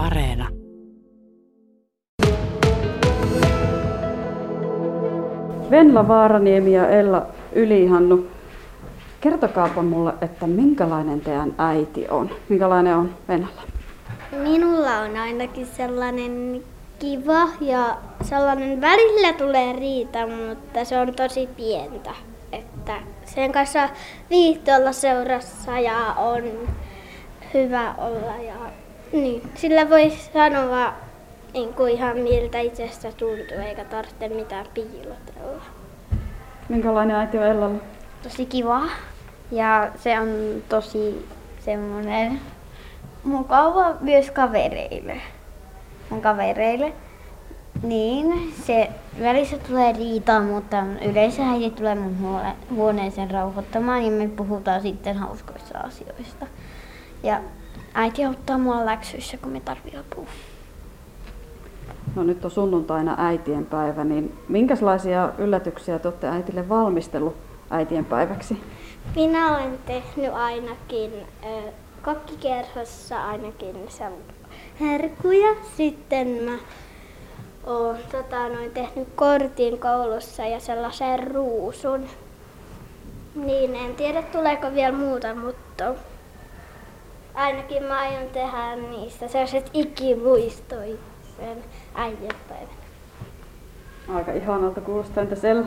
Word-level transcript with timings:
Areena. 0.00 0.48
Venla 5.70 6.08
Vaaraniemi 6.08 6.72
ja 6.72 6.88
Ella 6.88 7.26
Ylihannu, 7.52 8.26
kertokaapa 9.20 9.82
mulle, 9.82 10.14
että 10.20 10.46
minkälainen 10.46 11.20
teidän 11.20 11.54
äiti 11.58 12.08
on? 12.08 12.30
Minkälainen 12.48 12.96
on 12.96 13.14
Venällä? 13.28 13.62
Minulla 14.42 14.98
on 14.98 15.16
ainakin 15.16 15.66
sellainen 15.66 16.62
kiva 16.98 17.48
ja 17.60 17.96
sellainen 18.22 18.80
välillä 18.80 19.32
tulee 19.32 19.72
riita, 19.72 20.18
mutta 20.26 20.84
se 20.84 20.98
on 20.98 21.14
tosi 21.14 21.48
pientä. 21.56 22.10
Että 22.52 22.94
sen 23.24 23.52
kanssa 23.52 23.88
viihtyy 24.30 24.74
olla 24.74 24.92
seurassa 24.92 25.78
ja 25.78 26.14
on 26.16 26.42
hyvä 27.54 27.94
olla 27.98 28.42
ja 28.46 28.54
niin. 29.12 29.42
Sillä 29.54 29.90
voi 29.90 30.12
sanoa 30.34 30.92
niin 31.54 31.74
kuin 31.74 31.92
ihan 31.92 32.18
miltä 32.18 32.58
itsestä 32.60 33.12
tuntuu 33.12 33.58
eikä 33.66 33.84
tarvitse 33.84 34.28
mitään 34.28 34.66
piilotella. 34.74 35.62
Minkälainen 36.68 37.16
äiti 37.16 37.38
on 37.38 37.44
Ellalla? 37.46 37.80
tosi 38.22 38.46
kiva 38.46 38.82
ja 39.50 39.90
se 39.98 40.20
on 40.20 40.28
tosi 40.68 41.28
semmoinen 41.60 42.40
mukava 43.24 43.94
myös 44.00 44.30
kavereille. 44.30 45.20
Mun 46.10 46.20
kavereille. 46.20 46.92
Niin, 47.82 48.54
se 48.66 48.90
välissä 49.20 49.58
tulee 49.58 49.92
riitaa, 49.92 50.40
mutta 50.40 50.76
yleensä 51.10 51.42
äiti 51.50 51.70
tulee 51.70 51.94
mun 51.94 52.16
huone- 52.20 52.56
huoneeseen 52.74 53.30
rauhoittamaan 53.30 54.04
ja 54.04 54.10
me 54.10 54.28
puhutaan 54.28 54.82
sitten 54.82 55.16
hauskoista 55.16 55.78
asioista. 55.78 56.46
Ja 57.22 57.40
äiti 57.94 58.24
auttaa 58.24 58.58
mua 58.58 58.86
läksyissä, 58.86 59.36
kun 59.36 59.52
me 59.52 59.60
tarvii 59.60 59.96
apua. 59.96 60.26
No 62.14 62.22
nyt 62.22 62.44
on 62.44 62.50
sunnuntaina 62.50 63.14
äitien 63.18 63.66
päivä, 63.66 64.04
niin 64.04 64.38
minkälaisia 64.48 65.32
yllätyksiä 65.38 65.98
te 65.98 66.08
olette 66.08 66.28
äitille 66.28 66.68
valmistellut 66.68 67.36
äitien 67.70 68.04
päiväksi? 68.04 68.60
Minä 69.16 69.56
olen 69.56 69.78
tehnyt 69.86 70.34
ainakin 70.34 71.10
ö, 71.44 71.72
kokkikerhossa 72.02 73.26
ainakin 73.26 73.76
sen 73.88 74.12
herkuja. 74.80 75.54
Sitten 75.76 76.28
mä 76.28 76.58
oon 77.64 77.96
tota, 78.12 78.48
noin, 78.48 78.70
tehnyt 78.70 79.08
kortin 79.16 79.78
koulussa 79.78 80.42
ja 80.46 80.60
sellaisen 80.60 81.26
ruusun. 81.26 82.06
Niin, 83.34 83.74
en 83.74 83.94
tiedä 83.94 84.22
tuleeko 84.22 84.66
vielä 84.74 84.96
muuta, 84.96 85.34
mutta 85.34 85.94
ainakin 87.40 87.82
mä 87.82 87.98
aion 88.00 88.28
tehdä 88.32 88.76
niistä 88.76 89.28
sellaiset 89.28 89.70
ikimuistoisen 89.72 91.64
äitienpäivän. 91.94 92.80
Aika 94.14 94.32
ihanalta 94.32 94.80
kuulostaa, 94.80 95.22
entäs 95.22 95.44
Ella? 95.44 95.66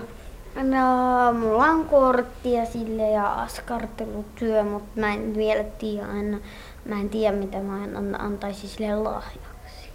No, 0.56 1.34
mulla 1.34 1.64
on 1.64 1.86
korttia 1.86 2.66
sille 2.66 3.10
ja 3.10 3.34
askartelutyö, 3.34 4.64
mutta 4.64 5.00
mä 5.00 5.14
en 5.14 5.36
vielä 5.36 5.64
tiedä 5.64 6.08
aina. 6.08 6.38
Mä 6.86 7.00
en 7.00 7.10
tiedä, 7.10 7.38
mitä 7.38 7.58
mä 7.58 7.84
en 7.84 7.98
an- 7.98 8.22
antaisi 8.22 8.68
sille 8.68 8.96
lahjaksi. 8.96 9.90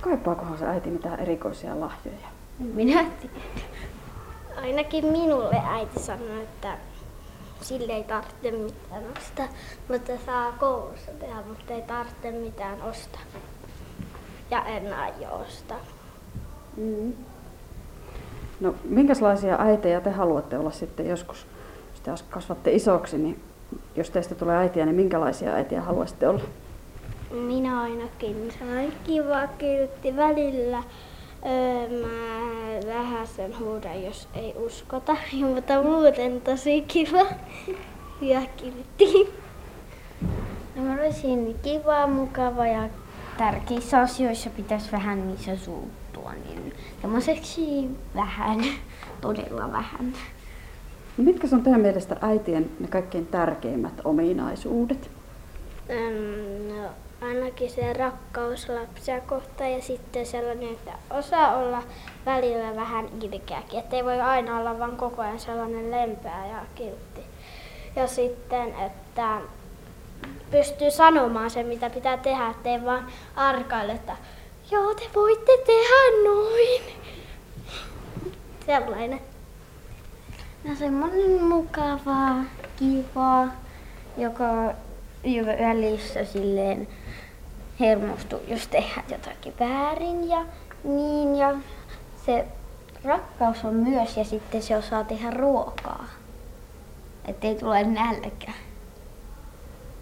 Kaipaakohan 0.00 0.58
se 0.58 0.66
äiti 0.66 0.90
mitään 0.90 1.20
erikoisia 1.20 1.80
lahjoja? 1.80 2.28
Minä 2.58 3.04
tiedän. 3.20 3.40
Ainakin 4.62 5.04
minulle 5.06 5.62
äiti 5.68 6.00
sanoi, 6.00 6.42
että 6.42 6.76
sille 7.60 7.92
ei 7.92 8.04
tarvitse 8.04 8.50
mitään 8.50 9.04
ostaa, 9.16 9.48
mutta 9.88 10.12
saa 10.26 10.52
koulussa 10.52 11.10
tehdä, 11.20 11.42
mutta 11.48 11.72
ei 11.72 11.82
tarvitse 11.82 12.30
mitään 12.30 12.82
ostaa. 12.82 13.20
Ja 14.50 14.64
en 14.64 14.94
aio 14.94 15.34
ostaa. 15.34 15.80
Mm. 16.76 17.12
No 18.60 18.74
minkälaisia 18.84 19.56
äitejä 19.58 20.00
te 20.00 20.10
haluatte 20.10 20.58
olla 20.58 20.70
sitten 20.70 21.06
joskus, 21.06 21.46
jos 21.90 22.00
te 22.00 22.24
kasvatte 22.30 22.72
isoksi, 22.72 23.18
niin 23.18 23.40
jos 23.96 24.10
teistä 24.10 24.34
tulee 24.34 24.56
äitiä, 24.56 24.86
niin 24.86 24.96
minkälaisia 24.96 25.52
äitiä 25.52 25.80
haluaisitte 25.80 26.28
olla? 26.28 26.40
Minä 27.30 27.82
ainakin 27.82 28.52
sellainen 28.58 28.92
kiva 29.04 29.46
kiltti 29.46 30.16
välillä. 30.16 30.82
Öö, 31.46 31.88
mä 32.02 32.94
vähän 32.94 33.26
sen 33.26 33.58
huudan, 33.58 34.02
jos 34.04 34.28
ei 34.34 34.54
uskota, 34.56 35.16
mutta 35.54 35.82
muuten 35.82 36.40
tosi 36.40 36.80
kiva 36.80 37.26
ja 38.20 38.40
kiltti. 38.56 39.34
No, 40.76 40.82
mä 40.82 40.92
olisin 40.92 41.56
kiva, 41.62 42.06
mukava 42.06 42.66
ja 42.66 42.88
tärkeissä 43.38 44.00
asioissa 44.00 44.50
pitäisi 44.50 44.92
vähän 44.92 45.28
niissä 45.28 45.56
suuttua. 45.56 46.32
Niin 46.32 46.72
semmoiseksi 47.00 47.88
vähän, 48.14 48.64
todella 49.20 49.72
vähän. 49.72 50.12
No, 51.16 51.24
mitkä 51.24 51.48
on 51.52 51.62
teidän 51.62 51.80
mielestä 51.80 52.16
äitien 52.20 52.70
ne 52.80 52.88
kaikkein 52.88 53.26
tärkeimmät 53.26 54.00
ominaisuudet? 54.04 55.10
Öm, 55.90 56.65
ainakin 57.22 57.70
se 57.70 57.92
rakkaus 57.92 58.68
lapsia 58.68 59.20
kohtaan 59.20 59.72
ja 59.72 59.82
sitten 59.82 60.26
sellainen, 60.26 60.72
että 60.72 60.92
osaa 61.10 61.56
olla 61.56 61.82
välillä 62.26 62.76
vähän 62.76 63.08
ilkeäkin, 63.22 63.78
ettei 63.78 64.04
voi 64.04 64.20
aina 64.20 64.58
olla 64.58 64.78
vaan 64.78 64.96
koko 64.96 65.22
ajan 65.22 65.40
sellainen 65.40 65.90
lempeä 65.90 66.46
ja 66.46 66.62
kiltti. 66.74 67.20
Ja 67.96 68.06
sitten, 68.06 68.74
että 68.74 69.40
pystyy 70.50 70.90
sanomaan 70.90 71.50
sen, 71.50 71.66
mitä 71.66 71.90
pitää 71.90 72.16
tehdä, 72.16 72.48
ettei 72.48 72.84
vaan 72.84 73.06
arkaile, 73.36 73.92
että 73.92 74.16
joo, 74.70 74.94
te 74.94 75.04
voitte 75.14 75.52
tehdä 75.66 76.30
noin. 76.30 76.82
Sellainen. 78.66 79.20
No 80.64 80.74
semmonen 80.74 81.44
mukava, 81.44 82.34
kiva, 82.76 83.46
joka 84.16 84.74
välissä 85.58 86.24
silleen 86.24 86.88
hermostuu, 87.80 88.40
jos 88.48 88.68
tehdään 88.68 89.06
jotakin 89.10 89.52
väärin 89.60 90.28
ja 90.28 90.44
niin. 90.84 91.36
Ja 91.36 91.54
se 92.26 92.44
rakkaus 93.04 93.64
on 93.64 93.74
myös 93.74 94.16
ja 94.16 94.24
sitten 94.24 94.62
se 94.62 94.76
osaa 94.76 95.04
tehdä 95.04 95.30
ruokaa, 95.30 96.06
ettei 97.24 97.54
tule 97.54 97.84
nälkä. 97.84 98.52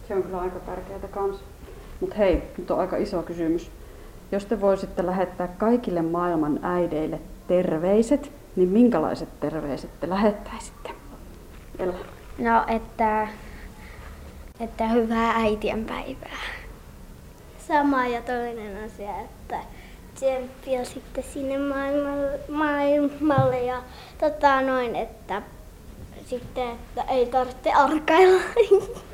Se 0.09 0.15
on 0.15 0.23
kyllä 0.23 0.41
aika 0.41 0.61
tärkeää 0.61 1.09
kans. 1.11 1.37
Mutta 2.01 2.17
hei, 2.17 2.43
nyt 2.59 2.71
on 2.71 2.81
aika 2.81 2.97
iso 2.97 3.23
kysymys. 3.23 3.71
Jos 4.33 4.45
te 4.45 4.61
voisitte 4.61 5.07
lähettää 5.07 5.49
kaikille 5.49 6.03
maailman 6.03 6.61
äideille 6.63 7.21
terveiset, 7.49 8.33
niin 8.57 8.69
minkälaiset 8.69 9.41
terveiset 9.41 10.01
te 10.01 10.09
lähettäisitte? 10.09 10.91
Ella. 11.79 11.95
No, 12.39 12.65
että, 12.69 13.29
että 14.61 14.89
hyvää 14.89 15.33
äitienpäivää. 15.37 16.39
Sama 17.69 18.07
ja 18.07 18.23
toinen 18.23 18.85
asia, 18.85 19.21
että 19.21 19.61
tsemppiä 20.15 20.85
sitten 20.85 21.25
sinne 21.33 21.59
maailmalle, 21.59 22.41
maailmalle 22.49 23.63
ja 23.63 23.83
tota 24.19 24.61
noin, 24.61 24.97
että 24.97 25.43
sitten, 26.27 26.69
että 26.69 27.03
ei 27.03 27.27
tarvitse 27.27 27.73
arkailla. 27.73 28.43